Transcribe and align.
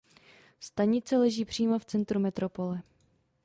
Stanice 0.59 1.17
leží 1.17 1.45
přímo 1.45 1.79
v 1.79 1.85
centru 1.85 2.19
metropole. 2.19 2.81